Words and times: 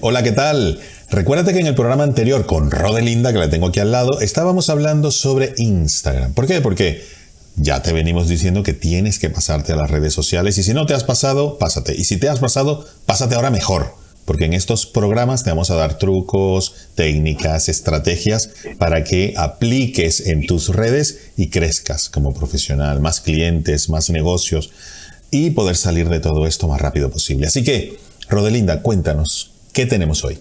Hola, 0.00 0.22
¿qué 0.22 0.32
tal? 0.32 0.78
Recuérdate 1.10 1.52
que 1.52 1.60
en 1.60 1.66
el 1.66 1.74
programa 1.74 2.04
anterior 2.04 2.46
con 2.46 2.70
Rodelinda, 2.70 3.32
que 3.32 3.38
la 3.38 3.50
tengo 3.50 3.68
aquí 3.68 3.80
al 3.80 3.90
lado, 3.90 4.20
estábamos 4.20 4.68
hablando 4.68 5.10
sobre 5.10 5.54
Instagram. 5.56 6.34
¿Por 6.34 6.46
qué? 6.46 6.60
Porque 6.60 7.02
ya 7.56 7.82
te 7.82 7.92
venimos 7.92 8.28
diciendo 8.28 8.62
que 8.62 8.74
tienes 8.74 9.18
que 9.18 9.30
pasarte 9.30 9.72
a 9.72 9.76
las 9.76 9.90
redes 9.90 10.14
sociales 10.14 10.58
y 10.58 10.62
si 10.62 10.74
no 10.74 10.86
te 10.86 10.94
has 10.94 11.04
pasado, 11.04 11.58
pásate. 11.58 11.94
Y 11.96 12.04
si 12.04 12.18
te 12.18 12.28
has 12.28 12.38
pasado, 12.38 12.86
pásate 13.06 13.34
ahora 13.34 13.50
mejor. 13.50 13.94
Porque 14.24 14.44
en 14.44 14.52
estos 14.52 14.84
programas 14.84 15.42
te 15.42 15.50
vamos 15.50 15.70
a 15.70 15.74
dar 15.74 15.98
trucos, 15.98 16.74
técnicas, 16.94 17.70
estrategias 17.70 18.50
para 18.78 19.02
que 19.02 19.32
apliques 19.36 20.26
en 20.26 20.46
tus 20.46 20.68
redes 20.68 21.30
y 21.36 21.48
crezcas 21.48 22.10
como 22.10 22.34
profesional, 22.34 23.00
más 23.00 23.20
clientes, 23.20 23.88
más 23.88 24.10
negocios 24.10 24.70
y 25.30 25.50
poder 25.50 25.76
salir 25.76 26.10
de 26.10 26.20
todo 26.20 26.46
esto 26.46 26.68
más 26.68 26.80
rápido 26.80 27.10
posible. 27.10 27.46
Así 27.46 27.64
que, 27.64 27.98
Rodelinda, 28.28 28.82
cuéntanos, 28.82 29.52
¿qué 29.78 29.86
tenemos 29.86 30.24
hoy? 30.24 30.36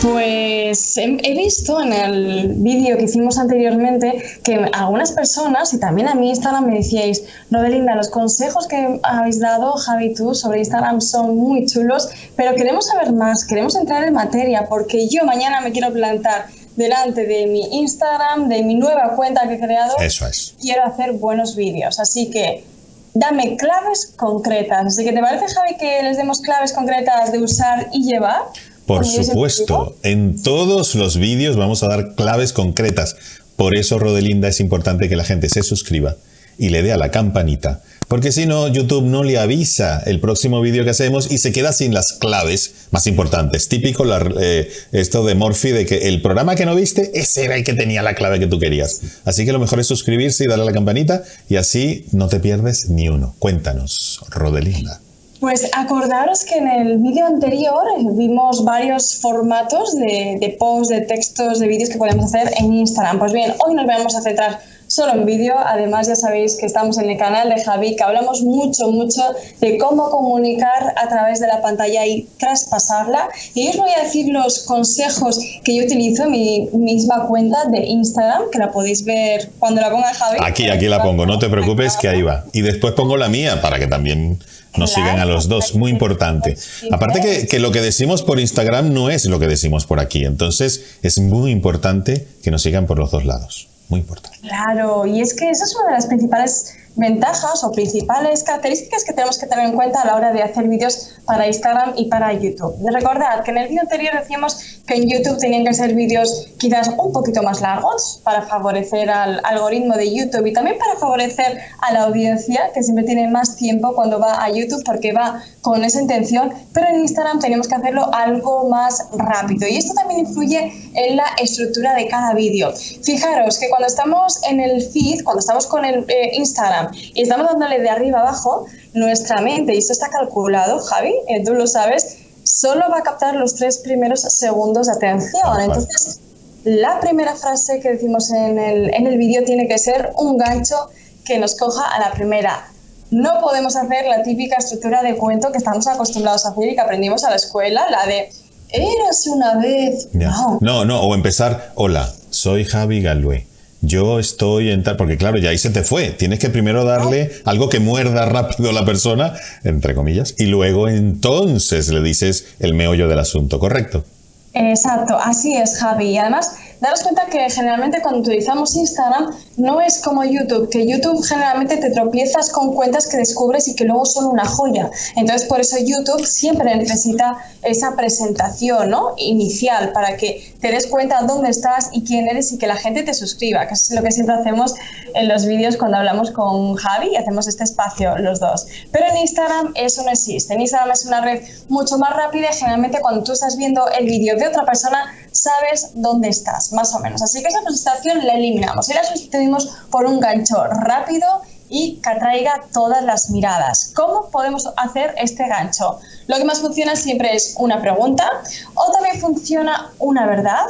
Pues 0.00 0.96
he 0.96 1.34
visto 1.34 1.82
en 1.82 1.92
el 1.92 2.54
vídeo 2.58 2.96
que 2.98 3.02
hicimos 3.02 3.36
anteriormente 3.36 4.22
que 4.44 4.64
algunas 4.72 5.10
personas 5.10 5.74
y 5.74 5.80
también 5.80 6.06
a 6.06 6.14
mi 6.14 6.28
Instagram 6.28 6.66
me 6.66 6.76
decíais, 6.76 7.24
Rodelinda, 7.50 7.96
los 7.96 8.08
consejos 8.08 8.68
que 8.68 9.00
habéis 9.02 9.40
dado, 9.40 9.72
Javi, 9.72 10.14
tú, 10.14 10.36
sobre 10.36 10.60
Instagram 10.60 11.00
son 11.00 11.36
muy 11.36 11.66
chulos, 11.66 12.08
pero 12.36 12.54
queremos 12.54 12.86
saber 12.86 13.12
más, 13.12 13.44
queremos 13.44 13.74
entrar 13.74 14.04
en 14.04 14.14
materia 14.14 14.68
porque 14.68 15.08
yo 15.08 15.24
mañana 15.24 15.60
me 15.62 15.72
quiero 15.72 15.92
plantar 15.92 16.46
delante 16.76 17.26
de 17.26 17.46
mi 17.48 17.80
Instagram, 17.80 18.48
de 18.48 18.62
mi 18.62 18.76
nueva 18.76 19.16
cuenta 19.16 19.48
que 19.48 19.54
he 19.54 19.58
creado. 19.58 19.96
Eso 19.98 20.28
es. 20.28 20.54
Quiero 20.60 20.84
hacer 20.84 21.14
buenos 21.14 21.56
vídeos, 21.56 21.98
así 21.98 22.30
que 22.30 22.75
dame 23.18 23.56
claves 23.56 24.12
concretas. 24.16 24.86
Así 24.86 25.04
que, 25.04 25.12
¿te 25.12 25.20
parece, 25.20 25.52
Javi, 25.52 25.76
que 25.78 26.02
les 26.02 26.16
demos 26.16 26.40
claves 26.40 26.72
concretas 26.72 27.32
de 27.32 27.38
usar 27.38 27.88
y 27.92 28.04
llevar? 28.04 28.42
Por 28.86 29.04
supuesto, 29.04 29.96
en 30.02 30.40
todos 30.42 30.94
los 30.94 31.16
vídeos 31.16 31.56
vamos 31.56 31.82
a 31.82 31.88
dar 31.88 32.14
claves 32.14 32.52
concretas. 32.52 33.16
Por 33.56 33.76
eso, 33.76 33.98
Rodelinda, 33.98 34.48
es 34.48 34.60
importante 34.60 35.08
que 35.08 35.16
la 35.16 35.24
gente 35.24 35.48
se 35.48 35.62
suscriba 35.62 36.16
y 36.58 36.68
le 36.68 36.82
dé 36.82 36.92
a 36.92 36.96
la 36.96 37.10
campanita. 37.10 37.82
Porque 38.08 38.30
si 38.30 38.46
no, 38.46 38.68
YouTube 38.68 39.04
no 39.04 39.24
le 39.24 39.36
avisa 39.36 40.00
el 40.06 40.20
próximo 40.20 40.60
vídeo 40.60 40.84
que 40.84 40.90
hacemos 40.90 41.30
y 41.30 41.38
se 41.38 41.52
queda 41.52 41.72
sin 41.72 41.92
las 41.92 42.12
claves 42.12 42.86
más 42.92 43.06
importantes. 43.08 43.68
Típico 43.68 44.04
eh, 44.40 44.70
esto 44.92 45.24
de 45.24 45.34
Morphy, 45.34 45.70
de 45.70 45.86
que 45.86 46.08
el 46.08 46.22
programa 46.22 46.54
que 46.54 46.66
no 46.66 46.76
viste, 46.76 47.10
ese 47.18 47.44
era 47.44 47.56
el 47.56 47.64
que 47.64 47.74
tenía 47.74 48.02
la 48.02 48.14
clave 48.14 48.38
que 48.38 48.46
tú 48.46 48.60
querías. 48.60 49.00
Así 49.24 49.44
que 49.44 49.52
lo 49.52 49.58
mejor 49.58 49.80
es 49.80 49.88
suscribirse 49.88 50.44
y 50.44 50.46
darle 50.46 50.62
a 50.62 50.66
la 50.66 50.72
campanita 50.72 51.24
y 51.48 51.56
así 51.56 52.06
no 52.12 52.28
te 52.28 52.38
pierdes 52.38 52.90
ni 52.90 53.08
uno. 53.08 53.34
Cuéntanos, 53.40 54.20
Rodelinda. 54.30 55.00
Pues 55.40 55.68
acordaros 55.74 56.44
que 56.44 56.56
en 56.56 56.68
el 56.68 56.98
vídeo 56.98 57.26
anterior 57.26 57.82
vimos 58.16 58.64
varios 58.64 59.16
formatos 59.16 59.94
de, 59.96 60.38
de 60.40 60.56
posts, 60.58 60.88
de 60.88 61.00
textos, 61.02 61.58
de 61.58 61.66
vídeos 61.66 61.90
que 61.90 61.98
podemos 61.98 62.26
hacer 62.26 62.52
en 62.58 62.72
Instagram. 62.72 63.18
Pues 63.18 63.32
bien, 63.32 63.52
hoy 63.66 63.74
nos 63.74 63.86
vamos 63.86 64.14
a 64.14 64.22
centrar 64.22 64.60
solo 64.96 65.12
en 65.12 65.26
vídeo. 65.26 65.54
Además, 65.58 66.08
ya 66.08 66.16
sabéis 66.16 66.56
que 66.56 66.66
estamos 66.66 66.96
en 66.98 67.10
el 67.10 67.18
canal 67.18 67.50
de 67.50 67.62
Javi, 67.62 67.94
que 67.96 68.02
hablamos 68.02 68.42
mucho, 68.42 68.90
mucho 68.90 69.22
de 69.60 69.76
cómo 69.76 70.10
comunicar 70.10 70.94
a 70.96 71.08
través 71.08 71.38
de 71.38 71.46
la 71.46 71.60
pantalla 71.60 72.06
y 72.06 72.26
traspasarla. 72.38 73.28
Y 73.54 73.68
os 73.68 73.76
voy 73.76 73.90
a 73.90 74.02
decir 74.02 74.32
los 74.32 74.60
consejos 74.60 75.38
que 75.62 75.76
yo 75.76 75.84
utilizo 75.84 76.24
en 76.24 76.30
mi 76.30 76.68
misma 76.72 77.26
cuenta 77.26 77.66
de 77.66 77.84
Instagram, 77.84 78.44
que 78.50 78.58
la 78.58 78.72
podéis 78.72 79.04
ver 79.04 79.50
cuando 79.58 79.82
la 79.82 79.90
ponga 79.90 80.14
Javi. 80.14 80.38
Aquí, 80.42 80.68
aquí 80.70 80.86
la 80.86 81.02
pongo, 81.02 81.26
no 81.26 81.38
te 81.38 81.48
preocupes, 81.48 81.96
que 81.96 82.08
ahí 82.08 82.22
va. 82.22 82.44
Y 82.52 82.62
después 82.62 82.94
pongo 82.94 83.18
la 83.18 83.28
mía 83.28 83.60
para 83.60 83.78
que 83.78 83.86
también 83.86 84.38
nos 84.78 84.92
sigan 84.92 85.18
a 85.20 85.24
los 85.24 85.48
dos, 85.48 85.74
muy 85.74 85.90
importante. 85.90 86.56
Aparte 86.90 87.20
que, 87.20 87.46
que, 87.46 87.58
lo 87.58 87.70
que 87.70 87.80
decimos 87.80 88.22
por 88.22 88.40
Instagram 88.40 88.92
no 88.92 89.10
es 89.10 89.26
lo 89.26 89.38
que 89.38 89.46
decimos 89.46 89.86
por 89.86 90.00
aquí, 90.00 90.24
entonces 90.24 90.98
es 91.02 91.18
muy 91.18 91.50
importante 91.50 92.26
que 92.42 92.50
nos 92.50 92.62
sigan 92.62 92.86
por 92.86 92.98
los 92.98 93.10
dos 93.10 93.24
lados, 93.24 93.68
muy 93.88 94.00
importante. 94.00 94.38
Claro, 94.40 95.06
y 95.06 95.20
es 95.20 95.34
que 95.34 95.50
esa 95.50 95.64
es 95.64 95.76
una 95.76 95.86
de 95.86 95.92
las 95.92 96.06
principales 96.06 96.76
ventajas 96.96 97.62
o 97.62 97.72
principales 97.72 98.42
características 98.42 99.04
que 99.04 99.12
tenemos 99.12 99.38
que 99.38 99.46
tener 99.46 99.66
en 99.66 99.72
cuenta 99.72 100.02
a 100.02 100.06
la 100.06 100.16
hora 100.16 100.32
de 100.32 100.42
hacer 100.42 100.66
vídeos 100.68 101.10
para 101.24 101.46
Instagram 101.46 101.92
y 101.96 102.06
para 102.08 102.32
YouTube. 102.32 102.74
Recordad 102.92 103.44
que 103.44 103.50
en 103.50 103.58
el 103.58 103.68
vídeo 103.68 103.82
anterior 103.82 104.14
decíamos 104.18 104.80
que 104.86 104.94
en 104.94 105.08
YouTube 105.08 105.38
tenían 105.38 105.64
que 105.64 105.74
ser 105.74 105.94
vídeos 105.94 106.48
quizás 106.58 106.88
un 106.96 107.12
poquito 107.12 107.42
más 107.42 107.60
largos 107.60 108.20
para 108.24 108.42
favorecer 108.42 109.10
al 109.10 109.40
algoritmo 109.44 109.94
de 109.94 110.14
YouTube 110.14 110.46
y 110.46 110.52
también 110.52 110.78
para 110.78 110.96
favorecer 110.96 111.58
a 111.82 111.92
la 111.92 112.04
audiencia 112.04 112.70
que 112.72 112.82
siempre 112.82 113.04
tiene 113.04 113.28
más 113.28 113.56
tiempo 113.56 113.94
cuando 113.94 114.18
va 114.18 114.42
a 114.42 114.50
YouTube 114.50 114.82
porque 114.84 115.12
va 115.12 115.42
con 115.60 115.84
esa 115.84 116.00
intención, 116.00 116.52
pero 116.72 116.88
en 116.88 117.00
Instagram 117.00 117.40
tenemos 117.40 117.68
que 117.68 117.74
hacerlo 117.74 118.08
algo 118.14 118.68
más 118.68 119.08
rápido 119.12 119.68
y 119.68 119.76
esto 119.76 119.94
también 119.94 120.20
influye 120.20 120.72
en 120.94 121.16
la 121.16 121.26
estructura 121.42 121.94
de 121.94 122.06
cada 122.08 122.32
vídeo. 122.34 122.72
Fijaros 123.02 123.58
que 123.58 123.68
cuando 123.68 123.88
estamos 123.88 124.40
en 124.48 124.60
el 124.60 124.80
feed, 124.80 125.24
cuando 125.24 125.40
estamos 125.40 125.66
con 125.66 125.84
el 125.84 126.04
eh, 126.08 126.30
Instagram 126.34 126.85
y 126.94 127.22
estamos 127.22 127.46
dándole 127.46 127.80
de 127.80 127.90
arriba 127.90 128.20
abajo, 128.20 128.66
nuestra 128.94 129.40
mente, 129.40 129.74
y 129.74 129.78
esto 129.78 129.92
está 129.92 130.08
calculado, 130.08 130.80
Javi, 130.80 131.14
eh, 131.28 131.44
tú 131.44 131.54
lo 131.54 131.66
sabes, 131.66 132.18
solo 132.44 132.84
va 132.90 132.98
a 132.98 133.02
captar 133.02 133.34
los 133.34 133.54
tres 133.54 133.78
primeros 133.78 134.20
segundos 134.20 134.86
de 134.86 134.92
atención. 134.94 135.60
Entonces, 135.60 136.20
la 136.64 137.00
primera 137.00 137.34
frase 137.34 137.80
que 137.80 137.90
decimos 137.92 138.30
en 138.30 138.58
el, 138.58 138.94
en 138.94 139.06
el 139.06 139.18
vídeo 139.18 139.44
tiene 139.44 139.68
que 139.68 139.78
ser 139.78 140.12
un 140.16 140.36
gancho 140.36 140.76
que 141.24 141.38
nos 141.38 141.56
coja 141.56 141.84
a 141.94 142.00
la 142.00 142.12
primera. 142.12 142.68
No 143.10 143.40
podemos 143.40 143.76
hacer 143.76 144.06
la 144.06 144.22
típica 144.22 144.56
estructura 144.56 145.02
de 145.02 145.16
cuento 145.16 145.52
que 145.52 145.58
estamos 145.58 145.86
acostumbrados 145.86 146.44
a 146.44 146.50
hacer 146.50 146.68
y 146.68 146.74
que 146.74 146.80
aprendimos 146.80 147.24
a 147.24 147.30
la 147.30 147.36
escuela, 147.36 147.86
la 147.90 148.04
de 148.06 148.28
eras 148.68 149.26
una 149.28 149.58
vez. 149.58 150.08
No. 150.12 150.58
no, 150.60 150.84
no, 150.84 151.00
o 151.02 151.14
empezar, 151.14 151.72
hola, 151.76 152.12
soy 152.30 152.64
Javi 152.64 153.00
Galway 153.00 153.46
yo 153.86 154.18
estoy 154.18 154.70
en 154.70 154.82
tal, 154.82 154.96
porque 154.96 155.16
claro, 155.16 155.38
ya 155.38 155.50
ahí 155.50 155.58
se 155.58 155.70
te 155.70 155.82
fue. 155.82 156.10
Tienes 156.10 156.38
que 156.38 156.50
primero 156.50 156.84
darle 156.84 157.30
algo 157.44 157.68
que 157.68 157.80
muerda 157.80 158.26
rápido 158.26 158.70
a 158.70 158.72
la 158.72 158.84
persona, 158.84 159.34
entre 159.64 159.94
comillas, 159.94 160.34
y 160.38 160.46
luego 160.46 160.88
entonces 160.88 161.88
le 161.88 162.02
dices 162.02 162.56
el 162.58 162.74
meollo 162.74 163.08
del 163.08 163.18
asunto, 163.18 163.58
¿correcto? 163.58 164.04
Exacto, 164.52 165.18
así 165.22 165.54
es, 165.54 165.78
Javi. 165.78 166.10
Y 166.10 166.18
además, 166.18 166.56
daros 166.80 167.02
cuenta 167.02 167.26
que 167.26 167.48
generalmente 167.50 168.00
cuando 168.02 168.20
utilizamos 168.20 168.74
Instagram 168.76 169.34
no 169.56 169.80
es 169.80 169.98
como 169.98 170.24
YouTube, 170.24 170.68
que 170.70 170.86
YouTube 170.86 171.24
generalmente 171.24 171.76
te 171.76 171.90
tropiezas 171.90 172.50
con 172.50 172.74
cuentas 172.74 173.06
que 173.06 173.16
descubres 173.16 173.68
y 173.68 173.74
que 173.74 173.84
luego 173.84 174.04
son 174.04 174.26
una 174.26 174.44
joya. 174.44 174.90
Entonces, 175.16 175.48
por 175.48 175.60
eso 175.60 175.76
YouTube 175.78 176.24
siempre 176.26 176.74
necesita 176.76 177.38
esa 177.62 177.96
presentación 177.96 178.90
¿no? 178.90 179.14
inicial 179.16 179.92
para 179.92 180.16
que 180.16 180.54
te 180.60 180.70
des 180.70 180.86
cuenta 180.86 181.22
dónde 181.22 181.50
estás 181.50 181.90
y 181.92 182.04
quién 182.04 182.28
eres 182.28 182.52
y 182.52 182.58
que 182.58 182.66
la 182.66 182.76
gente 182.76 183.02
te 183.02 183.14
suscriba, 183.14 183.66
que 183.66 183.74
es 183.74 183.90
lo 183.90 184.02
que 184.02 184.10
siempre 184.10 184.34
hacemos 184.34 184.74
en 185.14 185.28
los 185.28 185.46
vídeos 185.46 185.76
cuando 185.76 185.98
hablamos 185.98 186.30
con 186.30 186.74
Javi 186.74 187.10
y 187.12 187.16
hacemos 187.16 187.46
este 187.46 187.64
espacio 187.64 188.16
los 188.18 188.40
dos. 188.40 188.66
Pero 188.92 189.06
en 189.06 189.18
Instagram 189.18 189.72
eso 189.74 190.02
no 190.02 190.10
existe. 190.10 190.54
En 190.54 190.60
Instagram 190.60 190.90
es 190.90 191.04
una 191.04 191.20
red 191.20 191.42
mucho 191.68 191.98
más 191.98 192.14
rápida 192.14 192.48
y 192.50 192.54
generalmente 192.54 193.00
cuando 193.00 193.22
tú 193.22 193.32
estás 193.32 193.56
viendo 193.56 193.88
el 193.90 194.06
vídeo 194.06 194.36
de 194.36 194.48
otra 194.48 194.64
persona 194.64 195.14
sabes 195.32 195.90
dónde 195.94 196.28
estás, 196.28 196.65
más 196.72 196.94
o 196.94 197.00
menos. 197.00 197.22
Así 197.22 197.42
que 197.42 197.48
esa 197.48 197.62
presentación 197.62 198.26
la 198.26 198.34
eliminamos 198.34 198.88
y 198.88 198.94
la 198.94 199.04
sustituimos 199.04 199.68
por 199.90 200.06
un 200.06 200.20
gancho 200.20 200.64
rápido 200.64 201.26
y 201.68 202.00
que 202.02 202.10
atraiga 202.10 202.64
todas 202.72 203.02
las 203.02 203.30
miradas. 203.30 203.92
¿Cómo 203.94 204.30
podemos 204.30 204.68
hacer 204.76 205.14
este 205.18 205.48
gancho? 205.48 205.98
Lo 206.26 206.36
que 206.36 206.44
más 206.44 206.60
funciona 206.60 206.96
siempre 206.96 207.34
es 207.34 207.54
una 207.58 207.80
pregunta 207.80 208.28
o 208.74 208.92
también 208.92 209.20
funciona 209.20 209.90
una 209.98 210.26
verdad 210.26 210.66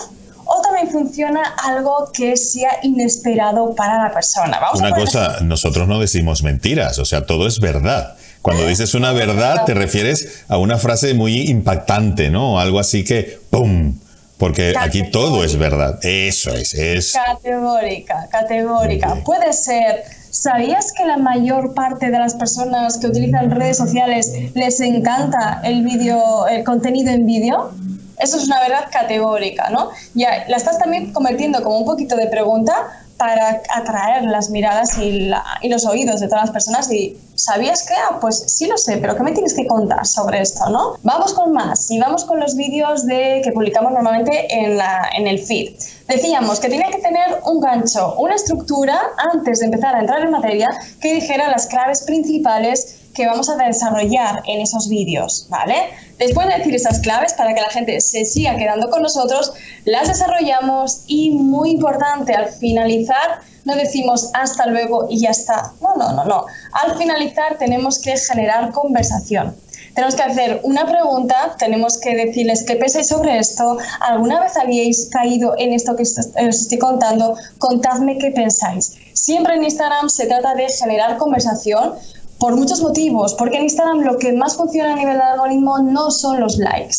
o 0.46 0.62
también 0.62 0.88
funciona 0.90 1.42
algo 1.64 2.10
que 2.12 2.36
sea 2.36 2.78
inesperado 2.82 3.74
para 3.74 4.02
la 4.02 4.12
persona. 4.12 4.58
Vamos 4.60 4.80
una 4.80 4.94
cosa, 4.94 5.40
nosotros 5.42 5.88
no 5.88 5.98
decimos 5.98 6.42
mentiras, 6.42 6.98
o 6.98 7.04
sea, 7.04 7.26
todo 7.26 7.46
es 7.46 7.58
verdad. 7.60 8.16
Cuando 8.42 8.64
dices 8.64 8.94
una 8.94 9.12
verdad, 9.12 9.64
te 9.64 9.74
refieres 9.74 10.44
a 10.46 10.56
una 10.58 10.78
frase 10.78 11.14
muy 11.14 11.50
impactante, 11.50 12.30
¿no? 12.30 12.60
Algo 12.60 12.78
así 12.78 13.02
que 13.02 13.40
¡pum! 13.50 13.98
Porque 14.38 14.74
aquí 14.78 15.10
todo 15.10 15.44
es 15.44 15.56
verdad. 15.56 15.98
Eso 16.02 16.54
es, 16.54 16.74
es. 16.74 17.12
Categórica, 17.12 18.28
categórica. 18.30 19.22
Puede 19.24 19.52
ser. 19.52 20.04
¿Sabías 20.30 20.92
que 20.92 21.06
la 21.06 21.16
mayor 21.16 21.72
parte 21.72 22.10
de 22.10 22.18
las 22.18 22.34
personas 22.34 22.98
que 22.98 23.06
utilizan 23.06 23.50
redes 23.50 23.78
sociales 23.78 24.32
les 24.54 24.80
encanta 24.80 25.62
el 25.64 25.82
vídeo, 25.82 26.46
el 26.46 26.62
contenido 26.62 27.10
en 27.10 27.24
vídeo? 27.24 27.72
Eso 28.18 28.36
es 28.36 28.44
una 28.44 28.60
verdad 28.60 28.88
categórica, 28.90 29.70
¿no? 29.70 29.90
Ya 30.14 30.44
la 30.48 30.58
estás 30.58 30.78
también 30.78 31.12
convirtiendo 31.12 31.62
como 31.62 31.78
un 31.78 31.86
poquito 31.86 32.16
de 32.16 32.26
pregunta 32.26 32.74
para 33.16 33.62
atraer 33.74 34.24
las 34.24 34.50
miradas 34.50 34.98
y, 34.98 35.30
y 35.62 35.68
los 35.68 35.86
oídos 35.86 36.20
de 36.20 36.28
todas 36.28 36.44
las 36.44 36.50
personas 36.50 36.90
y 36.92 37.16
¿Sabías 37.36 37.82
que? 37.86 37.94
Ah, 37.94 38.18
pues 38.20 38.44
sí 38.46 38.66
lo 38.66 38.78
sé, 38.78 38.96
pero 38.96 39.14
¿qué 39.14 39.22
me 39.22 39.32
tienes 39.32 39.54
que 39.54 39.66
contar 39.66 40.06
sobre 40.06 40.40
esto, 40.40 40.68
no? 40.70 40.96
Vamos 41.02 41.34
con 41.34 41.52
más 41.52 41.90
y 41.90 42.00
vamos 42.00 42.24
con 42.24 42.40
los 42.40 42.56
vídeos 42.56 43.06
de, 43.06 43.42
que 43.44 43.52
publicamos 43.52 43.92
normalmente 43.92 44.46
en, 44.52 44.78
la, 44.78 45.08
en 45.16 45.26
el 45.26 45.38
feed. 45.38 45.74
Decíamos 46.08 46.58
que 46.60 46.68
tenía 46.68 46.88
que 46.88 46.98
tener 46.98 47.40
un 47.44 47.60
gancho, 47.60 48.14
una 48.16 48.34
estructura, 48.34 48.98
antes 49.32 49.60
de 49.60 49.66
empezar 49.66 49.94
a 49.94 50.00
entrar 50.00 50.22
en 50.22 50.30
materia, 50.30 50.70
que 51.00 51.14
dijera 51.14 51.50
las 51.50 51.66
claves 51.66 52.02
principales 52.04 53.00
que 53.16 53.26
vamos 53.26 53.48
a 53.48 53.56
desarrollar 53.56 54.42
en 54.46 54.60
esos 54.60 54.88
vídeos, 54.88 55.46
¿vale? 55.48 55.74
Después 56.18 56.46
de 56.48 56.58
decir 56.58 56.74
esas 56.74 57.00
claves 57.00 57.32
para 57.32 57.54
que 57.54 57.60
la 57.60 57.70
gente 57.70 58.00
se 58.00 58.24
siga 58.24 58.56
quedando 58.56 58.90
con 58.90 59.02
nosotros, 59.02 59.52
las 59.84 60.08
desarrollamos 60.08 61.02
y 61.06 61.30
muy 61.30 61.70
importante, 61.70 62.34
al 62.34 62.48
finalizar 62.48 63.40
no 63.64 63.74
decimos 63.74 64.30
hasta 64.32 64.66
luego 64.66 65.08
y 65.10 65.20
ya 65.20 65.30
está. 65.30 65.72
No, 65.80 65.96
no, 65.96 66.12
no, 66.12 66.24
no. 66.24 66.46
Al 66.72 66.96
finalizar 66.96 67.58
tenemos 67.58 67.98
que 67.98 68.16
generar 68.16 68.70
conversación. 68.70 69.56
Tenemos 69.92 70.14
que 70.14 70.22
hacer 70.22 70.60
una 70.62 70.86
pregunta, 70.86 71.56
tenemos 71.58 71.98
que 71.98 72.14
decirles 72.14 72.64
qué 72.64 72.76
pensáis 72.76 73.08
sobre 73.08 73.38
esto, 73.38 73.78
alguna 74.00 74.40
vez 74.40 74.56
habíais 74.56 75.08
caído 75.10 75.54
en 75.56 75.72
esto 75.72 75.96
que 75.96 76.02
os 76.02 76.18
estoy 76.36 76.78
contando, 76.78 77.34
contadme 77.58 78.18
qué 78.18 78.30
pensáis. 78.30 78.92
Siempre 79.14 79.54
en 79.54 79.64
Instagram 79.64 80.10
se 80.10 80.26
trata 80.26 80.54
de 80.54 80.68
generar 80.68 81.16
conversación 81.16 81.94
por 82.38 82.56
muchos 82.56 82.80
motivos, 82.80 83.34
porque 83.34 83.56
en 83.56 83.64
Instagram 83.64 84.00
lo 84.00 84.18
que 84.18 84.32
más 84.32 84.56
funciona 84.56 84.92
a 84.92 84.96
nivel 84.96 85.16
de 85.16 85.22
algoritmo 85.22 85.78
no 85.78 86.10
son 86.10 86.40
los 86.40 86.58
likes. 86.58 86.96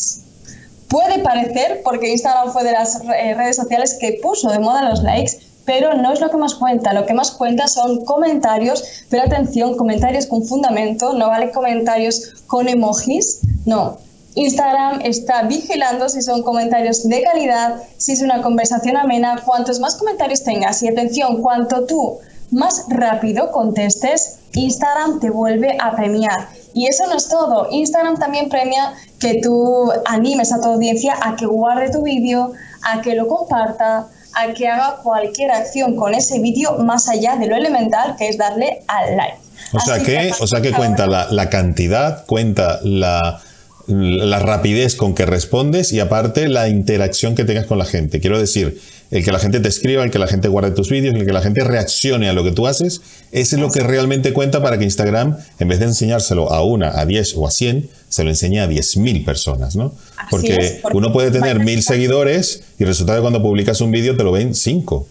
Puede 0.88 1.20
parecer, 1.20 1.82
porque 1.84 2.12
Instagram 2.12 2.52
fue 2.52 2.64
de 2.64 2.72
las 2.72 3.02
eh, 3.02 3.34
redes 3.34 3.58
sociales 3.58 3.98
que 4.00 4.20
puso 4.22 4.50
de 4.50 4.60
moda 4.60 4.90
los 4.90 5.04
likes, 5.04 5.34
pero 5.66 5.94
no 5.96 6.14
es 6.14 6.22
lo 6.22 6.30
que 6.30 6.38
más 6.38 6.56
cuenta. 6.56 6.94
Lo 6.94 7.06
que 7.06 7.14
más 7.14 7.32
cuenta 7.32 7.68
son 7.68 8.06
comentarios, 8.06 8.84
pero 9.10 9.24
atención, 9.24 9.76
comentarios 9.76 10.26
con 10.26 10.44
fundamento, 10.46 11.14
no 11.14 11.28
vale 11.28 11.52
comentarios 11.52 12.44
con 12.48 12.70
emojis, 12.70 13.42
no. 13.66 13.98
Instagram 14.36 15.02
está 15.04 15.44
vigilando 15.44 16.08
si 16.10 16.22
son 16.22 16.44
comentarios 16.44 17.08
de 17.10 17.22
calidad, 17.24 17.82
si 17.98 18.14
es 18.14 18.22
una 18.22 18.42
conversación 18.42 18.96
amena, 18.96 19.42
cuantos 19.44 19.80
más 19.80 19.96
comentarios 19.96 20.44
tengas 20.44 20.82
y 20.84 20.88
atención, 20.88 21.42
cuanto 21.42 21.86
tú 21.86 22.20
más 22.52 22.86
rápido 22.90 23.52
contestes, 23.52 24.40
Instagram 24.54 25.20
te 25.20 25.30
vuelve 25.30 25.78
a 25.80 25.96
premiar. 25.96 26.48
Y 26.74 26.88
eso 26.88 27.06
no 27.08 27.16
es 27.16 27.28
todo. 27.28 27.68
Instagram 27.72 28.18
también 28.18 28.50
premia 28.50 28.94
que 29.20 29.42
tú 29.42 29.92
animes 30.06 30.54
a 30.54 30.62
tu 30.62 30.70
audiencia 30.70 31.16
a 31.22 31.36
que 31.36 31.46
guarde 31.46 31.92
tu 31.92 32.04
vídeo, 32.04 32.54
a 32.84 33.02
que 33.02 33.16
lo 33.16 33.28
comparta, 33.28 34.08
a 34.36 34.54
que 34.54 34.68
haga 34.68 34.98
cualquier 35.04 35.52
acción 35.52 35.96
con 35.96 36.14
ese 36.14 36.40
vídeo 36.40 36.78
más 36.80 37.10
allá 37.10 37.36
de 37.36 37.48
lo 37.48 37.56
elemental 37.56 38.16
que 38.18 38.30
es 38.30 38.38
darle 38.38 38.84
al 38.88 39.18
like. 39.18 39.38
O 39.74 39.80
sea 39.80 40.00
que, 40.00 40.32
o 40.40 40.48
sea 40.48 40.62
que 40.62 40.72
cuenta 40.72 41.08
la, 41.08 41.50
cantidad, 41.50 42.26
cuenta 42.26 42.80
la, 42.84 43.42
la 43.88 44.40
rapidez 44.40 44.96
con 44.96 45.16
que 45.16 45.26
respondes 45.26 45.94
y 45.94 46.00
aparte 46.00 46.50
la 46.50 46.68
interacción 46.68 47.36
que 47.36 47.46
tengas 47.46 47.66
con 47.66 47.78
la 47.78 47.86
gente. 47.86 48.20
Quiero 48.20 48.38
decir, 48.38 48.80
el 49.12 49.24
que 49.24 49.32
la 49.32 49.40
gente 49.40 49.62
te 49.62 49.70
escriba, 49.70 50.04
el 50.04 50.12
que 50.12 50.20
la 50.20 50.28
gente 50.28 50.50
guarde 50.50 50.72
tus 50.72 50.90
vídeos, 50.90 51.16
el 51.16 51.26
que 51.26 51.32
la 51.32 51.42
gente 51.42 51.64
reaccione 51.64 52.28
a 52.28 52.34
lo 52.34 52.44
que 52.44 52.52
tú 52.52 52.68
haces, 52.68 53.02
ese 53.32 53.56
es 53.56 53.62
lo 53.62 53.72
que 53.72 53.80
realmente 53.80 54.34
cuenta 54.34 54.62
para 54.62 54.78
que 54.78 54.84
Instagram, 54.84 55.38
en 55.60 55.68
vez 55.70 55.80
de 55.80 55.86
enseñárselo 55.86 56.52
a 56.52 56.64
una, 56.64 57.00
a 57.00 57.06
diez 57.06 57.34
o 57.38 57.48
a 57.48 57.52
cien, 57.52 57.90
se 58.10 58.24
lo 58.24 58.30
enseñe 58.30 58.60
a 58.60 58.68
diez 58.68 58.98
mil 58.98 59.24
personas, 59.24 59.76
¿no? 59.78 59.94
Porque, 60.30 60.82
uno 60.94 61.14
puede 61.14 61.32
tener 61.32 61.60
mil 61.60 61.82
seguidores 61.82 62.64
y 62.80 62.84
resulta 62.84 63.16
que 63.16 63.22
cuando 63.22 63.42
publicas 63.42 63.80
un 63.80 63.92
vídeo 63.92 64.18
te 64.18 64.24
lo 64.24 64.34
ven 64.34 64.54
cinco. 64.54 65.08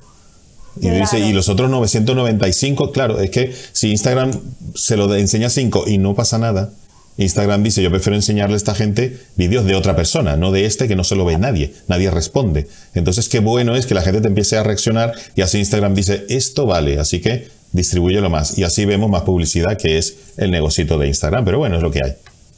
Y, 0.78 0.90
dice, 0.90 1.18
y 1.18 1.32
los 1.32 1.48
otros 1.48 1.70
995, 1.70 2.92
claro, 2.92 3.18
es 3.18 3.30
que 3.30 3.54
si 3.72 3.90
Instagram 3.92 4.32
se 4.74 4.98
lo 4.98 5.14
enseña 5.14 5.46
a 5.46 5.50
cinco 5.50 5.84
y 5.86 5.96
no 5.96 6.14
pasa 6.14 6.36
nada, 6.36 6.70
Instagram 7.18 7.62
dice, 7.62 7.82
yo 7.82 7.90
prefiero 7.90 8.16
enseñarle 8.16 8.54
a 8.54 8.56
esta 8.58 8.74
gente 8.74 9.18
vídeos 9.36 9.64
de 9.64 9.74
otra 9.74 9.96
persona, 9.96 10.36
no 10.36 10.52
de 10.52 10.66
este 10.66 10.86
que 10.88 10.96
no 10.96 11.04
se 11.04 11.16
lo 11.16 11.24
ve 11.24 11.38
nadie, 11.38 11.72
nadie 11.88 12.10
responde. 12.10 12.68
Entonces, 12.94 13.28
qué 13.28 13.40
bueno 13.40 13.74
es 13.74 13.86
que 13.86 13.94
la 13.94 14.02
gente 14.02 14.20
te 14.20 14.28
empiece 14.28 14.56
a 14.56 14.62
reaccionar 14.62 15.14
y 15.34 15.42
así 15.42 15.58
Instagram 15.58 15.94
dice, 15.94 16.26
esto 16.28 16.66
vale, 16.66 16.98
así 16.98 17.20
que 17.20 17.48
distribúyelo 17.72 18.28
más. 18.30 18.58
Y 18.58 18.64
así 18.64 18.84
vemos 18.84 19.10
más 19.10 19.22
publicidad, 19.22 19.76
que 19.78 19.98
es 19.98 20.16
el 20.36 20.50
negocito 20.50 20.98
de 20.98 21.08
Instagram, 21.08 21.44
pero 21.44 21.58
bueno, 21.58 21.76
es 21.76 21.82
lo 21.82 21.90
que 21.90 22.00
hay. 22.04 22.16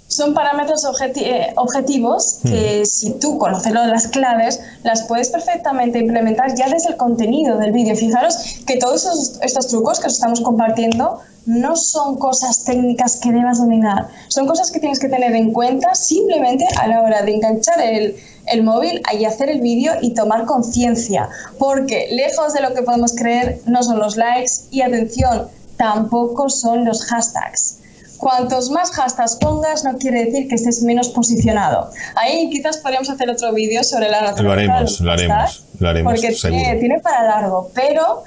Son 0.09 0.33
parámetros 0.33 0.85
eh, 1.17 1.53
objetivos 1.57 2.39
que 2.43 2.81
hmm. 2.81 2.87
si 2.87 3.11
tú 3.19 3.37
conoces 3.37 3.75
las 3.75 4.09
claves, 4.09 4.59
las 4.83 5.03
puedes 5.03 5.29
perfectamente 5.29 5.99
implementar 5.99 6.55
ya 6.57 6.69
desde 6.71 6.91
el 6.91 6.97
contenido 6.97 7.59
del 7.59 7.73
vídeo. 7.73 7.95
Fijaros 7.95 8.35
que 8.67 8.79
todos 8.79 9.39
estos 9.43 9.69
trucos 9.69 10.01
que 10.01 10.07
os 10.07 10.15
estamos 10.15 10.41
compartiendo 10.41 11.21
no 11.49 11.77
son 11.77 12.19
cosas 12.19 12.63
técnicas 12.65 13.17
que 13.17 13.33
debas 13.33 13.57
dominar, 13.57 14.09
son 14.29 14.47
cosas 14.47 14.71
que 14.71 14.81
tienes 14.81 14.99
que 14.99 15.09
tener 15.09 15.35
en 15.35 15.51
cuenta 15.51 15.95
simplemente 15.95 16.67
a 16.79 16.87
la 16.87 17.01
hora 17.01 17.23
de 17.23 17.33
enganchar 17.33 17.81
el, 17.81 18.17
el 18.47 18.63
móvil 18.63 19.01
y 19.19 19.25
hacer 19.25 19.49
el 19.49 19.63
vídeo 19.63 19.95
y 20.03 20.13
tomar 20.13 20.45
conciencia, 20.45 21.31
porque 21.59 22.09
lejos 22.13 22.53
de 22.53 22.61
lo 22.61 22.75
que 22.75 22.83
podemos 22.83 23.15
creer 23.15 23.61
no 23.65 23.83
son 23.83 23.99
los 23.99 24.19
likes 24.19 24.53
y 24.71 24.83
atención, 24.83 25.49
tampoco 25.79 26.51
son 26.51 26.85
los 26.85 27.07
hashtags. 27.07 27.79
Cuantos 28.19 28.71
más 28.71 28.91
hashtags 28.91 29.37
pongas 29.37 29.85
no 29.85 29.97
quiere 29.97 30.27
decir 30.27 30.49
que 30.49 30.57
estés 30.57 30.83
menos 30.83 31.09
posicionado. 31.09 31.89
Ahí 32.17 32.51
quizás 32.51 32.77
podríamos 32.77 33.09
hacer 33.09 33.31
otro 33.31 33.55
vídeo 33.55 33.83
sobre 33.85 34.11
la 34.11 34.21
naturaleza. 34.21 34.43
Lo 34.43 34.53
haremos, 34.53 35.01
lo 35.01 35.13
haremos, 35.13 35.65
lo 35.79 35.89
haremos. 35.89 36.13
Porque 36.13 36.33
tiene, 36.33 36.77
tiene 36.77 37.01
para 37.01 37.23
largo, 37.23 37.71
pero 37.75 38.25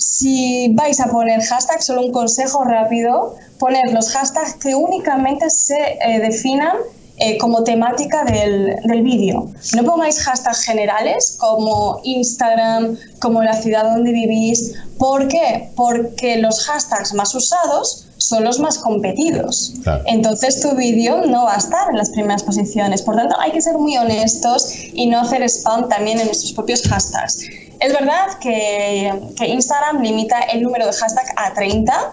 si 0.00 0.72
vais 0.74 0.98
a 1.00 1.06
poner 1.06 1.40
hashtags, 1.42 1.84
solo 1.84 2.02
un 2.06 2.12
consejo 2.12 2.64
rápido, 2.64 3.36
poner 3.58 3.92
los 3.92 4.10
hashtags 4.12 4.54
que 4.54 4.74
únicamente 4.74 5.50
se 5.50 5.98
eh, 6.00 6.18
definan 6.20 6.76
eh, 7.20 7.36
como 7.38 7.64
temática 7.64 8.24
del, 8.24 8.76
del 8.84 9.02
vídeo. 9.02 9.50
No 9.74 9.84
pongáis 9.84 10.22
hashtags 10.22 10.62
generales 10.62 11.36
como 11.38 12.00
Instagram, 12.02 12.96
como 13.20 13.42
la 13.42 13.54
ciudad 13.54 13.84
donde 13.84 14.10
vivís. 14.10 14.74
¿Por 14.98 15.28
qué? 15.28 15.70
Porque 15.76 16.38
los 16.38 16.64
hashtags 16.64 17.12
más 17.12 17.34
usados 17.34 18.06
son 18.16 18.44
los 18.44 18.58
más 18.58 18.78
competidos. 18.78 19.74
Entonces 20.06 20.60
tu 20.60 20.76
vídeo 20.76 21.26
no 21.26 21.44
va 21.44 21.54
a 21.54 21.58
estar 21.58 21.90
en 21.90 21.96
las 21.96 22.10
primeras 22.10 22.42
posiciones. 22.42 23.02
Por 23.02 23.16
tanto, 23.16 23.34
hay 23.40 23.50
que 23.50 23.60
ser 23.60 23.76
muy 23.76 23.96
honestos 23.96 24.72
y 24.92 25.06
no 25.06 25.20
hacer 25.20 25.42
spam 25.42 25.88
también 25.88 26.20
en 26.20 26.26
nuestros 26.26 26.52
propios 26.52 26.82
hashtags. 26.82 27.40
Es 27.80 27.92
verdad 27.92 28.38
que, 28.40 29.12
Instagram 29.46 30.02
limita 30.02 30.38
el 30.40 30.62
número 30.62 30.86
de 30.86 30.92
hashtags 30.92 31.30
a 31.36 31.54
30. 31.54 32.12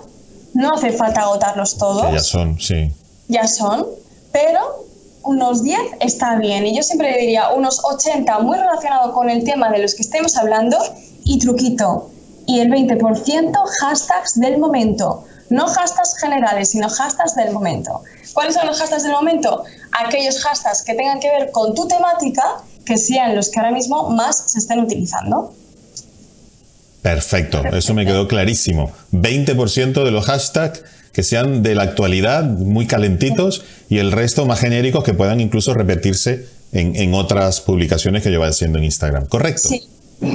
No 0.54 0.74
hace 0.74 0.92
falta 0.92 1.22
agotarlos 1.22 1.78
todos. 1.78 2.12
ya 2.12 2.20
son, 2.20 2.60
sí. 2.60 2.90
Ya 3.28 3.48
son, 3.48 3.86
pero 4.32 4.87
unos 5.28 5.64
10 5.64 5.80
está 6.00 6.38
bien. 6.38 6.66
Y 6.66 6.76
yo 6.76 6.84
siempre 6.84 7.16
diría 7.20 7.50
unos 7.50 7.84
80 7.84 8.40
muy 8.40 8.58
relacionado 8.58 9.14
con 9.14 9.30
el 9.30 9.44
tema 9.44 9.70
de 9.70 9.80
los 9.80 9.94
que 9.94 10.02
estemos 10.02 10.38
hablando 10.38 10.78
y 11.24 11.38
truquito. 11.40 12.10
Y 12.46 12.62
el 12.62 12.70
20% 12.70 13.52
hashtags 13.82 14.40
del 14.40 14.58
momento. 14.58 15.26
No 15.50 15.68
hashtags 15.68 16.18
generales, 16.18 16.70
sino 16.70 16.90
hashtags 16.90 17.36
del 17.36 17.52
momento. 17.52 18.02
¿Cuáles 18.34 18.56
son 18.56 18.68
los 18.68 18.80
hashtags 18.80 19.04
del 19.04 19.12
momento? 19.12 19.64
Aquellos 19.92 20.42
hashtags 20.44 20.84
que 20.84 20.94
tengan 20.94 21.20
que 21.20 21.30
ver 21.30 21.52
con 21.52 21.76
tu 21.76 21.88
temática 21.88 22.44
que 22.86 22.98
sean 22.98 23.36
los 23.36 23.50
que 23.50 23.60
ahora 23.60 23.72
mismo 23.72 24.10
más 24.10 24.44
se 24.48 24.60
estén 24.60 24.80
utilizando. 24.80 25.54
Perfecto, 27.02 27.64
eso 27.74 27.94
me 27.94 28.06
quedó 28.06 28.28
clarísimo. 28.28 28.92
20% 29.12 30.04
de 30.04 30.12
los 30.12 30.26
hashtags 30.26 30.84
que 31.14 31.24
sean 31.24 31.64
de 31.64 31.76
la 31.76 31.84
actualidad, 31.84 32.44
muy 32.44 32.88
calentitos, 32.88 33.64
y 33.90 34.00
el 34.00 34.12
resto 34.12 34.46
más 34.46 34.60
genéricos 34.60 35.04
que 35.04 35.14
puedan 35.14 35.40
incluso 35.40 35.74
repetirse 35.74 36.46
en, 36.74 37.14
otras 37.14 37.62
publicaciones 37.62 38.24
que 38.24 38.32
yo 38.32 38.40
vaya 38.40 38.52
haciendo 38.52 38.78
en 38.78 38.86
Instagram. 38.86 39.26
¿Correcto? 39.28 39.70
Sí. 39.70 39.84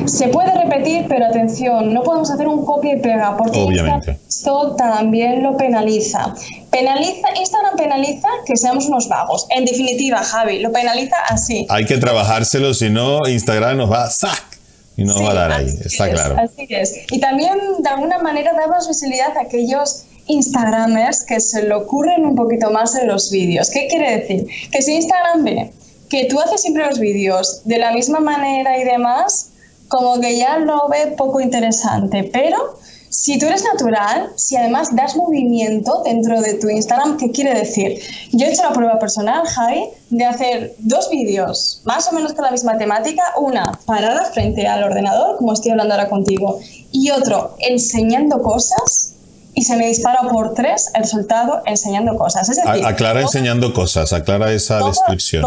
Se 0.06 0.28
puede 0.28 0.52
repetir, 0.54 1.06
pero 1.08 1.26
atención, 1.26 1.92
no 1.92 2.04
podemos 2.04 2.30
hacer 2.30 2.46
un 2.46 2.64
copia 2.64 2.94
y 2.94 3.00
pega, 3.00 3.36
porque 3.36 3.58
Obviamente. 3.58 4.16
esto 4.28 4.76
también 4.76 5.42
lo 5.42 5.56
penaliza. 5.56 6.34
Penaliza, 6.70 7.28
Instagram 7.36 7.76
penaliza 7.76 8.28
que 8.46 8.56
seamos 8.56 8.86
unos 8.86 9.08
vagos. 9.08 9.48
En 9.50 9.64
definitiva, 9.64 10.18
Javi, 10.18 10.60
lo 10.60 10.70
penaliza 10.70 11.16
así. 11.28 11.66
Hay 11.68 11.84
que 11.84 11.98
trabajárselo, 11.98 12.74
si 12.74 12.90
no, 12.90 13.26
Instagram 13.26 13.76
nos 13.78 13.90
va 13.90 14.08
¡sac! 14.08 14.52
y 14.96 15.04
nos 15.04 15.20
va 15.22 15.30
a 15.30 15.34
dar 15.34 15.52
ahí, 15.52 15.66
está 15.84 16.10
claro. 16.10 16.36
Así 16.38 16.66
es. 16.68 16.94
Y 17.10 17.18
también, 17.18 17.58
de 17.80 17.88
alguna 17.88 18.18
manera, 18.18 18.52
damos 18.52 18.86
visibilidad 18.86 19.36
a 19.36 19.42
aquellos 19.42 20.04
Instagramers 20.32 21.24
que 21.24 21.40
se 21.40 21.62
le 21.62 21.74
ocurren 21.74 22.24
un 22.24 22.34
poquito 22.34 22.70
más 22.70 22.94
en 22.96 23.08
los 23.08 23.30
vídeos. 23.30 23.70
¿Qué 23.70 23.88
quiere 23.88 24.18
decir? 24.18 24.46
Que 24.70 24.82
si 24.82 24.94
Instagram 24.94 25.44
ve 25.44 25.72
que 26.08 26.26
tú 26.26 26.38
haces 26.40 26.60
siempre 26.60 26.86
los 26.86 26.98
vídeos 26.98 27.62
de 27.64 27.78
la 27.78 27.92
misma 27.92 28.20
manera 28.20 28.78
y 28.78 28.84
demás, 28.84 29.48
como 29.88 30.20
que 30.20 30.36
ya 30.36 30.58
lo 30.58 30.88
ve 30.88 31.14
poco 31.16 31.40
interesante. 31.40 32.24
Pero 32.24 32.76
si 33.08 33.38
tú 33.38 33.46
eres 33.46 33.62
natural, 33.64 34.30
si 34.36 34.56
además 34.56 34.94
das 34.96 35.16
movimiento 35.16 36.02
dentro 36.02 36.40
de 36.40 36.54
tu 36.54 36.68
Instagram, 36.68 37.16
¿qué 37.18 37.30
quiere 37.30 37.54
decir? 37.54 37.98
Yo 38.32 38.46
he 38.46 38.52
hecho 38.52 38.62
la 38.62 38.72
prueba 38.72 38.98
personal, 38.98 39.46
Javi, 39.46 39.84
de 40.10 40.24
hacer 40.24 40.74
dos 40.78 41.08
vídeos 41.10 41.80
más 41.84 42.08
o 42.08 42.12
menos 42.12 42.32
con 42.32 42.44
la 42.44 42.50
misma 42.50 42.76
temática, 42.78 43.22
una 43.38 43.78
parada 43.86 44.24
frente 44.32 44.66
al 44.66 44.82
ordenador, 44.82 45.36
como 45.36 45.52
estoy 45.52 45.72
hablando 45.72 45.94
ahora 45.94 46.08
contigo, 46.08 46.58
y 46.90 47.10
otro 47.10 47.54
enseñando 47.58 48.42
cosas 48.42 49.11
y 49.54 49.62
se 49.62 49.76
me 49.76 49.86
dispara 49.86 50.28
por 50.30 50.54
tres 50.54 50.90
el 50.94 51.02
resultado 51.02 51.62
enseñando 51.66 52.16
cosas. 52.16 52.48
Es 52.48 52.56
decir, 52.56 52.86
aclara 52.86 53.20
enseñando 53.20 53.72
cosas, 53.72 54.12
aclara 54.12 54.52
esa 54.52 54.78
descripción 54.78 55.44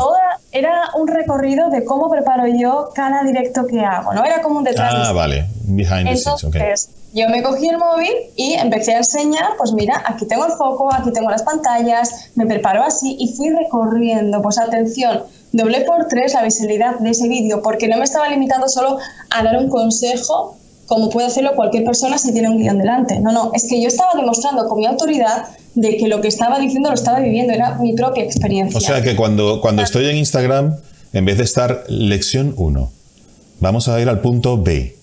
era 0.55 0.91
un 0.95 1.09
recorrido 1.09 1.69
de 1.69 1.83
cómo 1.83 2.09
preparo 2.09 2.47
yo 2.47 2.89
cada 2.95 3.23
directo 3.23 3.67
que 3.67 3.81
hago, 3.81 4.13
¿no? 4.13 4.23
Era 4.23 4.41
como 4.41 4.59
un 4.59 4.63
detrás. 4.63 4.93
Ah, 4.95 5.11
vale. 5.11 5.47
Behind 5.65 6.05
the 6.05 6.11
Entonces, 6.11 6.91
yo 7.13 7.27
me 7.27 7.43
cogí 7.43 7.67
el 7.67 7.77
móvil 7.77 8.13
y 8.37 8.53
empecé 8.53 8.93
a 8.93 8.99
enseñar, 8.99 9.57
pues 9.57 9.73
mira, 9.73 10.01
aquí 10.05 10.25
tengo 10.25 10.45
el 10.45 10.53
foco, 10.53 10.93
aquí 10.93 11.11
tengo 11.11 11.29
las 11.29 11.43
pantallas, 11.43 12.31
me 12.35 12.45
preparo 12.45 12.83
así 12.83 13.17
y 13.19 13.33
fui 13.35 13.49
recorriendo, 13.49 14.41
pues 14.41 14.57
atención, 14.57 15.23
doblé 15.51 15.81
por 15.81 16.07
tres 16.07 16.33
la 16.33 16.43
visibilidad 16.43 16.99
de 16.99 17.09
ese 17.09 17.27
vídeo 17.27 17.61
porque 17.61 17.89
no 17.89 17.97
me 17.97 18.05
estaba 18.05 18.29
limitando 18.29 18.69
solo 18.69 18.97
a 19.31 19.43
dar 19.43 19.57
un 19.57 19.69
consejo 19.69 20.55
como 20.87 21.09
puede 21.09 21.27
hacerlo 21.27 21.55
cualquier 21.55 21.83
persona 21.83 22.17
si 22.17 22.31
tiene 22.31 22.49
un 22.49 22.57
guion 22.57 22.77
delante. 22.77 23.19
No, 23.19 23.31
no, 23.31 23.51
es 23.53 23.65
que 23.67 23.81
yo 23.81 23.87
estaba 23.87 24.11
demostrando 24.15 24.67
con 24.67 24.79
mi 24.79 24.85
autoridad 24.85 25.47
de 25.73 25.97
que 25.97 26.07
lo 26.07 26.21
que 26.21 26.27
estaba 26.27 26.59
diciendo 26.59 26.89
lo 26.89 26.95
estaba 26.95 27.19
viviendo, 27.19 27.53
era 27.53 27.75
mi 27.75 27.93
propia 27.93 28.23
experiencia. 28.23 28.77
O 28.77 28.81
sea 28.81 29.01
que 29.01 29.15
cuando, 29.15 29.61
cuando 29.61 29.81
estoy 29.81 30.09
en 30.09 30.17
Instagram, 30.17 30.75
en 31.13 31.25
vez 31.25 31.37
de 31.37 31.43
estar 31.43 31.83
lección 31.87 32.53
1, 32.57 32.91
vamos 33.59 33.87
a 33.87 33.99
ir 33.99 34.09
al 34.09 34.21
punto 34.21 34.61
B. 34.61 34.95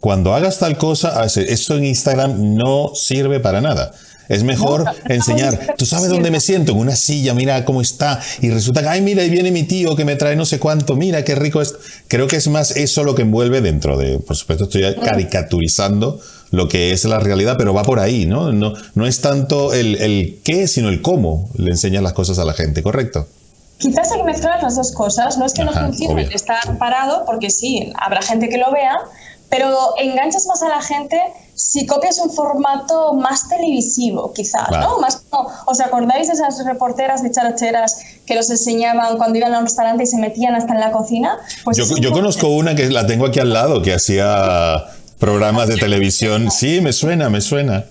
Cuando 0.00 0.34
hagas 0.34 0.58
tal 0.58 0.76
cosa, 0.78 1.24
esto 1.24 1.76
en 1.76 1.84
Instagram 1.84 2.54
no 2.54 2.92
sirve 2.94 3.40
para 3.40 3.60
nada. 3.60 3.92
Es 4.30 4.44
mejor 4.44 4.84
enseñar. 5.06 5.74
¿Tú 5.76 5.84
sabes 5.86 6.08
dónde 6.08 6.30
me 6.30 6.38
siento? 6.38 6.70
En 6.70 6.78
una 6.78 6.94
silla, 6.94 7.34
mira 7.34 7.64
cómo 7.64 7.80
está. 7.80 8.20
Y 8.40 8.50
resulta 8.50 8.80
que, 8.80 8.88
ay, 8.88 9.00
mira, 9.00 9.22
ahí 9.22 9.28
viene 9.28 9.50
mi 9.50 9.64
tío 9.64 9.96
que 9.96 10.04
me 10.04 10.14
trae 10.14 10.36
no 10.36 10.46
sé 10.46 10.60
cuánto. 10.60 10.94
Mira 10.94 11.24
qué 11.24 11.34
rico 11.34 11.60
es. 11.60 11.74
Creo 12.06 12.28
que 12.28 12.36
es 12.36 12.46
más 12.46 12.76
eso 12.76 13.02
lo 13.02 13.16
que 13.16 13.22
envuelve 13.22 13.60
dentro 13.60 13.96
de. 13.98 14.20
Por 14.20 14.36
supuesto, 14.36 14.64
estoy 14.64 14.94
caricaturizando 15.02 16.20
lo 16.52 16.68
que 16.68 16.92
es 16.92 17.04
la 17.06 17.18
realidad, 17.18 17.56
pero 17.58 17.74
va 17.74 17.82
por 17.82 17.98
ahí, 17.98 18.24
¿no? 18.24 18.52
No, 18.52 18.72
no 18.94 19.04
es 19.04 19.20
tanto 19.20 19.74
el, 19.74 19.96
el 19.96 20.38
qué, 20.44 20.68
sino 20.68 20.90
el 20.90 21.02
cómo 21.02 21.50
le 21.56 21.72
enseñas 21.72 22.04
las 22.04 22.12
cosas 22.12 22.38
a 22.38 22.44
la 22.44 22.52
gente, 22.52 22.84
¿correcto? 22.84 23.26
Quizás 23.78 24.12
hay 24.12 24.18
que 24.18 24.24
mezclar 24.24 24.62
las 24.62 24.76
dos 24.76 24.92
cosas. 24.92 25.38
No 25.38 25.46
es 25.46 25.54
que 25.54 25.64
no 25.64 25.72
funcione 25.72 26.28
estar 26.32 26.78
parado, 26.78 27.24
porque 27.26 27.50
sí, 27.50 27.92
habrá 27.98 28.22
gente 28.22 28.48
que 28.48 28.58
lo 28.58 28.70
vea, 28.70 28.96
pero 29.48 29.94
enganchas 29.98 30.46
más 30.46 30.62
a 30.62 30.68
la 30.68 30.82
gente 30.82 31.20
si 31.60 31.86
copias 31.86 32.18
un 32.18 32.30
formato 32.30 33.12
más 33.14 33.48
televisivo, 33.48 34.32
quizás, 34.32 34.70
¿no? 34.70 34.98
Más 34.98 35.22
¿Os 35.66 35.80
acordáis 35.80 36.26
de 36.28 36.34
esas 36.34 36.64
reporteras 36.64 37.22
de 37.22 37.30
characheras 37.30 38.00
que 38.26 38.34
los 38.34 38.50
enseñaban 38.50 39.16
cuando 39.16 39.38
iban 39.38 39.54
a 39.54 39.58
un 39.58 39.64
restaurante 39.64 40.04
y 40.04 40.06
se 40.06 40.18
metían 40.18 40.54
hasta 40.54 40.74
en 40.74 40.80
la 40.80 40.90
cocina? 40.90 41.38
Pues 41.64 41.76
yo, 41.76 41.84
yo 41.96 42.12
conozco 42.12 42.48
una 42.48 42.74
que 42.74 42.88
la 42.90 43.06
tengo 43.06 43.26
aquí 43.26 43.38
al 43.38 43.52
lado, 43.52 43.82
que 43.82 43.94
hacía 43.94 44.84
programas 45.18 45.68
de 45.68 45.76
televisión. 45.76 46.50
Sí, 46.50 46.80
me 46.80 46.92
suena, 46.92 47.28
me 47.30 47.40
suena. 47.40 47.84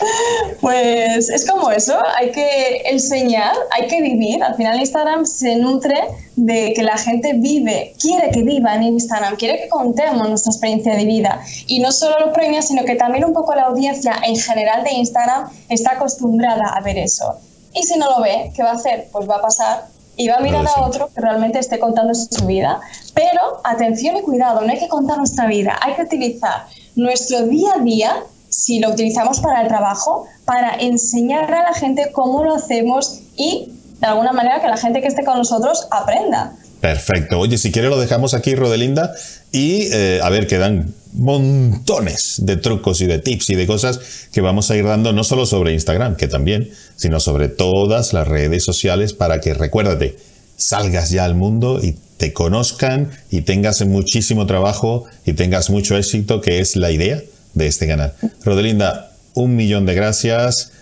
Pues 0.60 1.28
es 1.28 1.48
como 1.48 1.70
eso, 1.70 1.96
hay 2.16 2.32
que 2.32 2.82
enseñar, 2.86 3.54
hay 3.70 3.86
que 3.86 4.02
vivir. 4.02 4.42
Al 4.42 4.56
final 4.56 4.80
Instagram 4.80 5.24
se 5.24 5.56
nutre 5.56 5.94
de 6.34 6.72
que 6.74 6.82
la 6.82 6.96
gente 6.96 7.34
vive, 7.34 7.94
quiere 8.00 8.30
que 8.30 8.42
viva 8.42 8.74
en 8.74 8.82
Instagram, 8.82 9.36
quiere 9.36 9.60
que 9.60 9.68
contemos 9.68 10.28
nuestra 10.28 10.50
experiencia 10.50 10.96
de 10.96 11.04
vida. 11.04 11.40
Y 11.66 11.78
no 11.78 11.92
solo 11.92 12.16
los 12.18 12.34
premios, 12.34 12.66
sino 12.66 12.84
que 12.84 12.96
también 12.96 13.24
un 13.24 13.32
poco 13.32 13.54
la 13.54 13.66
audiencia 13.66 14.14
en 14.24 14.36
general 14.36 14.82
de 14.82 14.92
Instagram 14.92 15.48
está 15.68 15.92
acostumbrada 15.92 16.72
a 16.76 16.80
ver 16.80 16.98
eso. 16.98 17.36
Y 17.72 17.84
si 17.84 17.98
no 17.98 18.10
lo 18.10 18.22
ve, 18.22 18.50
¿qué 18.56 18.62
va 18.62 18.70
a 18.70 18.74
hacer? 18.74 19.08
Pues 19.12 19.28
va 19.28 19.36
a 19.36 19.42
pasar 19.42 19.86
y 20.16 20.28
va 20.28 20.36
a 20.36 20.40
mirar 20.40 20.66
a 20.66 20.80
otro 20.84 21.08
que 21.14 21.20
realmente 21.20 21.60
esté 21.60 21.78
contando 21.78 22.12
su 22.14 22.44
vida. 22.44 22.80
Pero 23.14 23.60
atención 23.62 24.16
y 24.16 24.22
cuidado, 24.22 24.62
no 24.62 24.72
hay 24.72 24.78
que 24.78 24.88
contar 24.88 25.18
nuestra 25.18 25.46
vida, 25.46 25.78
hay 25.80 25.94
que 25.94 26.02
utilizar 26.02 26.66
nuestro 26.96 27.46
día 27.46 27.70
a 27.76 27.78
día 27.78 28.16
si 28.58 28.80
lo 28.80 28.90
utilizamos 28.90 29.38
para 29.38 29.62
el 29.62 29.68
trabajo, 29.68 30.26
para 30.44 30.74
enseñar 30.74 31.52
a 31.54 31.62
la 31.62 31.74
gente 31.74 32.10
cómo 32.12 32.42
lo 32.42 32.56
hacemos 32.56 33.20
y 33.36 33.72
de 34.00 34.06
alguna 34.06 34.32
manera 34.32 34.60
que 34.60 34.66
la 34.66 34.76
gente 34.76 35.00
que 35.00 35.06
esté 35.06 35.24
con 35.24 35.38
nosotros 35.38 35.86
aprenda. 35.92 36.56
Perfecto. 36.80 37.38
Oye, 37.38 37.56
si 37.56 37.70
quiere 37.70 37.88
lo 37.88 38.00
dejamos 38.00 38.34
aquí, 38.34 38.56
Rodelinda. 38.56 39.12
Y 39.52 39.86
eh, 39.92 40.20
a 40.22 40.28
ver, 40.30 40.48
quedan 40.48 40.92
montones 41.12 42.34
de 42.38 42.56
trucos 42.56 43.00
y 43.00 43.06
de 43.06 43.20
tips 43.20 43.50
y 43.50 43.54
de 43.54 43.66
cosas 43.68 44.28
que 44.32 44.40
vamos 44.40 44.72
a 44.72 44.76
ir 44.76 44.84
dando, 44.84 45.12
no 45.12 45.22
solo 45.22 45.46
sobre 45.46 45.72
Instagram, 45.72 46.16
que 46.16 46.26
también, 46.26 46.68
sino 46.96 47.20
sobre 47.20 47.48
todas 47.48 48.12
las 48.12 48.26
redes 48.26 48.64
sociales 48.64 49.12
para 49.12 49.40
que, 49.40 49.54
recuérdate, 49.54 50.16
salgas 50.56 51.10
ya 51.10 51.24
al 51.24 51.36
mundo 51.36 51.80
y 51.80 51.96
te 52.16 52.32
conozcan 52.32 53.12
y 53.30 53.42
tengas 53.42 53.86
muchísimo 53.86 54.46
trabajo 54.46 55.04
y 55.24 55.34
tengas 55.34 55.70
mucho 55.70 55.96
éxito, 55.96 56.40
que 56.40 56.58
es 56.58 56.74
la 56.74 56.90
idea 56.90 57.22
de 57.58 57.66
este 57.66 57.86
canal. 57.86 58.14
Rodelinda, 58.44 59.10
un 59.34 59.56
millón 59.56 59.84
de 59.86 59.94
gracias. 59.94 60.72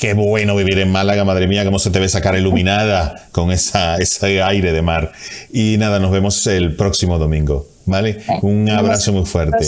Qué 0.00 0.12
bueno 0.12 0.56
vivir 0.56 0.78
en 0.78 0.90
Málaga, 0.90 1.24
madre 1.24 1.46
mía, 1.46 1.64
cómo 1.64 1.78
se 1.78 1.90
te 1.90 2.00
ve 2.00 2.08
sacar 2.08 2.36
iluminada 2.36 3.28
con 3.32 3.50
esa, 3.50 3.96
ese 3.96 4.42
aire 4.42 4.72
de 4.72 4.82
mar. 4.82 5.12
Y 5.52 5.76
nada, 5.78 5.98
nos 6.00 6.10
vemos 6.10 6.46
el 6.46 6.76
próximo 6.76 7.18
domingo. 7.18 7.66
¿Vale? 7.86 8.18
Un 8.42 8.68
abrazo 8.68 9.12
muy 9.12 9.24
fuerte. 9.24 9.64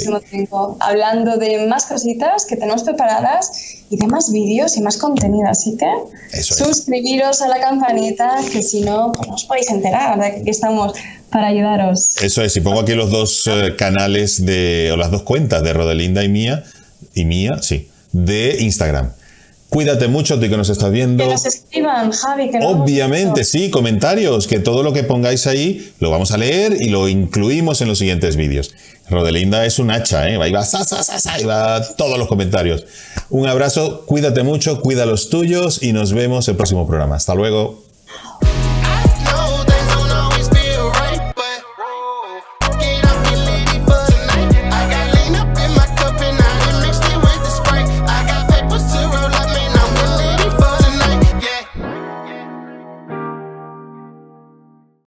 hablando 0.80 1.36
de 1.36 1.66
más 1.68 1.86
cositas 1.86 2.44
que 2.46 2.56
tenemos 2.56 2.82
preparadas 2.82 3.76
y 3.90 3.96
de 3.96 4.08
más 4.08 4.32
vídeos 4.32 4.76
y 4.76 4.82
más 4.82 4.96
contenido. 4.96 5.48
Así 5.48 5.76
que 5.76 6.42
suscribiros 6.42 7.40
a 7.42 7.48
la 7.48 7.60
campanita, 7.60 8.38
que 8.52 8.60
si 8.60 8.80
no, 8.80 9.12
pues 9.12 9.28
no 9.28 9.34
os 9.34 9.44
podéis 9.44 9.70
enterar 9.70 10.18
de 10.18 10.42
que 10.42 10.50
estamos 10.50 10.94
para 11.30 11.46
ayudaros. 11.46 12.16
Eso 12.20 12.42
es, 12.42 12.56
y 12.56 12.60
pongo 12.60 12.80
aquí 12.80 12.94
los 12.94 13.10
dos 13.10 13.46
eh, 13.46 13.76
canales 13.76 14.44
de, 14.44 14.90
o 14.92 14.96
las 14.96 15.12
dos 15.12 15.22
cuentas 15.22 15.62
de 15.62 15.72
Rodelinda 15.72 16.24
y 16.24 16.28
mía, 16.28 16.64
y 17.14 17.24
mía, 17.24 17.58
sí, 17.62 17.88
de 18.12 18.56
Instagram. 18.60 19.12
Cuídate 19.68 20.08
mucho, 20.08 20.40
tú 20.40 20.48
que 20.48 20.56
nos 20.56 20.70
estás 20.70 20.90
viendo. 20.90 21.24
Que 21.24 21.30
nos 21.30 21.44
escriban, 21.44 22.10
Javi. 22.10 22.50
Que 22.50 22.58
Obviamente, 22.62 23.44
sí, 23.44 23.70
comentarios, 23.70 24.46
que 24.46 24.60
todo 24.60 24.82
lo 24.82 24.94
que 24.94 25.04
pongáis 25.04 25.46
ahí 25.46 25.92
lo 26.00 26.10
vamos 26.10 26.32
a 26.32 26.38
leer 26.38 26.80
y 26.80 26.88
lo 26.88 27.08
incluimos 27.08 27.82
en 27.82 27.88
los 27.88 27.98
siguientes 27.98 28.36
vídeos. 28.36 28.74
Rodelinda 29.10 29.66
es 29.66 29.78
un 29.78 29.90
hacha, 29.90 30.28
¿eh? 30.28 30.38
Ahí 30.40 30.52
va, 30.52 30.64
sa, 30.64 30.84
sa, 30.84 31.02
sa, 31.02 31.32
ahí 31.32 31.44
va 31.44 31.82
todos 31.96 32.18
los 32.18 32.28
comentarios. 32.28 32.86
Un 33.30 33.46
abrazo, 33.46 34.04
cuídate 34.06 34.42
mucho, 34.42 34.80
cuida 34.80 35.04
los 35.04 35.28
tuyos 35.28 35.82
y 35.82 35.92
nos 35.92 36.12
vemos 36.12 36.48
el 36.48 36.56
próximo 36.56 36.86
programa. 36.86 37.16
Hasta 37.16 37.34
luego. 37.34 37.87